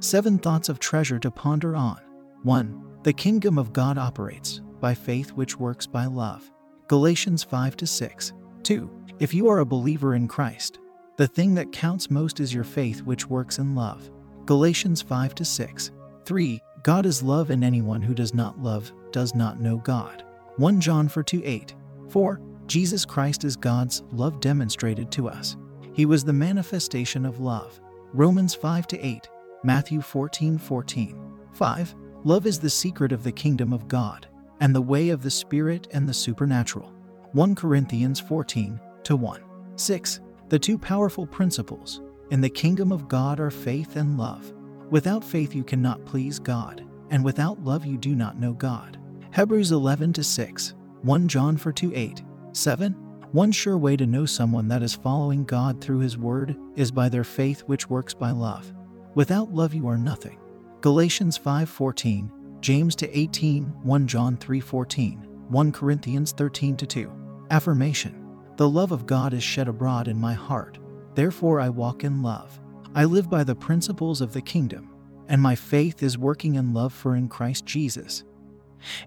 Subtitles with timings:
[0.00, 2.00] Seven thoughts of treasure to ponder on.
[2.44, 3.00] 1.
[3.02, 6.48] The kingdom of God operates by faith which works by love.
[6.86, 8.32] Galatians 5 to 6.
[8.62, 8.90] 2.
[9.18, 10.78] If you are a believer in Christ,
[11.16, 14.08] the thing that counts most is your faith which works in love.
[14.46, 15.90] Galatians 5 to 6.
[16.24, 16.60] 3.
[16.84, 20.22] God is love and anyone who does not love does not know God.
[20.58, 21.74] 1 John 4 2 8.
[22.08, 22.40] 4.
[22.68, 25.56] Jesus Christ is God's love demonstrated to us.
[25.92, 27.80] He was the manifestation of love.
[28.12, 29.28] Romans 5 to 8.
[29.64, 31.20] Matthew 14 14.
[31.52, 31.94] 5.
[32.22, 34.28] Love is the secret of the kingdom of God
[34.60, 36.92] and the way of the Spirit and the supernatural.
[37.32, 39.42] 1 Corinthians 14 to 1.
[39.74, 40.20] 6.
[40.48, 44.52] The two powerful principles in the kingdom of God are faith and love.
[44.90, 48.98] Without faith, you cannot please God, and without love, you do not know God.
[49.34, 50.74] Hebrews 11 to 6.
[51.02, 52.22] 1 John 4 2 8.
[52.52, 52.92] 7.
[53.32, 57.08] One sure way to know someone that is following God through His Word is by
[57.08, 58.72] their faith, which works by love.
[59.18, 60.38] Without love, you are nothing.
[60.80, 67.10] Galatians 5:14, James to 18, 1 John 3:14, 1 Corinthians 13 2.
[67.50, 68.14] Affirmation:
[68.58, 70.78] The love of God is shed abroad in my heart.
[71.16, 72.60] Therefore I walk in love.
[72.94, 74.88] I live by the principles of the kingdom,
[75.26, 78.22] and my faith is working in love for in Christ Jesus.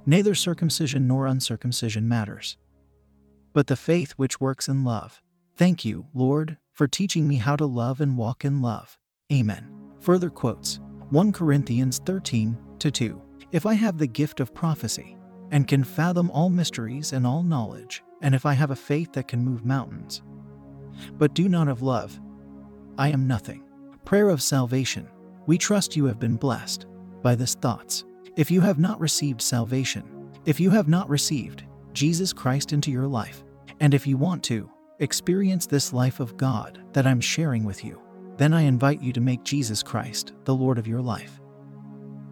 [0.05, 2.57] Neither circumcision nor uncircumcision matters,
[3.53, 5.21] but the faith which works in love.
[5.55, 8.97] Thank you, Lord, for teaching me how to love and walk in love.
[9.31, 9.80] Amen.
[10.01, 10.79] Further quotes
[11.11, 13.21] 1 Corinthians 13 2.
[13.51, 15.15] If I have the gift of prophecy,
[15.51, 19.27] and can fathom all mysteries and all knowledge, and if I have a faith that
[19.27, 20.23] can move mountains,
[21.13, 22.19] but do not have love,
[22.97, 23.63] I am nothing.
[24.03, 25.07] Prayer of salvation.
[25.45, 26.87] We trust you have been blessed
[27.21, 28.03] by this thoughts.
[28.35, 33.07] If you have not received salvation, if you have not received Jesus Christ into your
[33.07, 33.43] life,
[33.79, 38.01] and if you want to experience this life of God that I'm sharing with you,
[38.41, 41.39] then I invite you to make Jesus Christ the Lord of your life.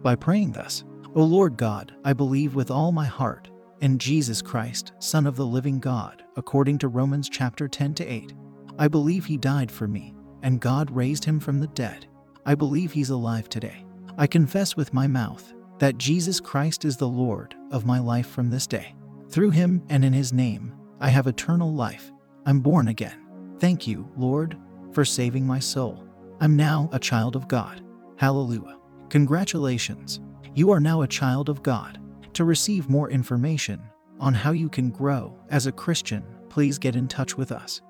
[0.02, 0.82] By praying thus,
[1.14, 3.48] O Lord God, I believe with all my heart
[3.80, 8.34] in Jesus Christ, Son of the living God, according to Romans chapter 10 to 8.
[8.78, 12.06] I believe he died for me, and God raised him from the dead.
[12.44, 13.84] I believe he's alive today.
[14.18, 18.50] I confess with my mouth that Jesus Christ is the Lord of my life from
[18.50, 18.94] this day.
[19.28, 22.10] Through him and in his name, I have eternal life.
[22.46, 23.26] I'm born again.
[23.58, 24.56] Thank you, Lord,
[24.92, 26.04] for saving my soul.
[26.40, 27.84] I'm now a child of God.
[28.16, 28.78] Hallelujah.
[29.08, 30.20] Congratulations.
[30.54, 31.98] You are now a child of God.
[32.34, 33.82] To receive more information
[34.18, 37.82] on how you can grow as a Christian, please get in touch with us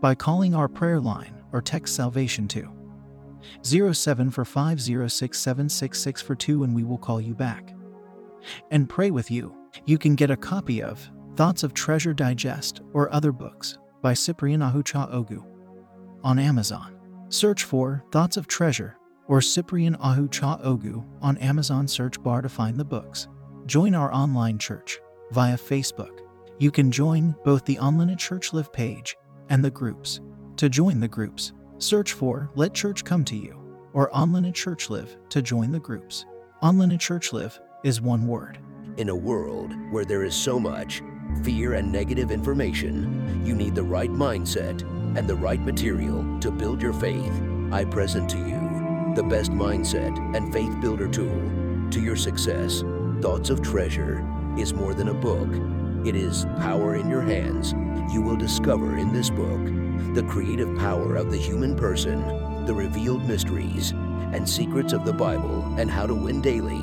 [0.00, 2.70] by calling our prayer line or text salvation to
[3.62, 7.74] 07 for 506 for 2 and we will call you back
[8.70, 9.54] and pray with you.
[9.84, 14.60] You can get a copy of Thoughts of Treasure Digest or other books by Cyprian
[14.60, 15.44] Ahucha Ogu
[16.22, 16.98] on Amazon.
[17.28, 18.96] Search for Thoughts of Treasure
[19.26, 23.28] or Cyprian Ahucha Ogu on Amazon search bar to find the books.
[23.66, 24.98] Join our online church
[25.32, 26.20] via Facebook.
[26.58, 29.16] You can join both the Online Church Live page
[29.50, 30.20] and the groups.
[30.56, 33.56] To join the groups, search for Let Church Come to You
[33.92, 36.24] or Online Church Live to join the groups.
[36.62, 38.58] Online Church Live is one word.
[38.96, 41.02] In a world where there is so much
[41.44, 44.82] fear and negative information, you need the right mindset
[45.16, 47.42] and the right material to build your faith.
[47.72, 52.82] I present to you the best mindset and faith builder tool to your success.
[53.20, 54.26] Thoughts of Treasure
[54.56, 55.48] is more than a book,
[56.06, 57.72] it is power in your hands.
[58.12, 63.26] You will discover in this book the creative power of the human person, the revealed
[63.26, 63.90] mysteries
[64.32, 66.82] and secrets of the Bible, and how to win daily